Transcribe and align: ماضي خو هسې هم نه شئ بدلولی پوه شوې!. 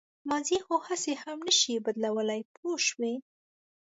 ماضي 0.29 0.57
خو 0.65 0.75
هسې 0.87 1.13
هم 1.21 1.39
نه 1.47 1.53
شئ 1.59 1.73
بدلولی 1.85 2.41
پوه 2.53 2.77
شوې!. 2.87 3.13